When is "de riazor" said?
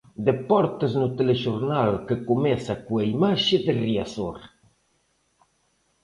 3.65-4.37